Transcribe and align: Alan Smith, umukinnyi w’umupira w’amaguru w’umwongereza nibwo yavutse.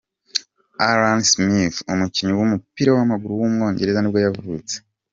Alan 0.87 1.19
Smith, 1.31 1.77
umukinnyi 1.93 2.33
w’umupira 2.35 2.89
w’amaguru 2.91 3.33
w’umwongereza 3.39 3.99
nibwo 4.01 4.19
yavutse. 4.25 4.75